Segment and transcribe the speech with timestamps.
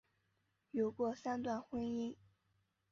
[0.71, 2.15] 有过三段婚姻。